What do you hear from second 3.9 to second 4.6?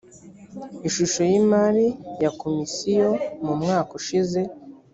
ushize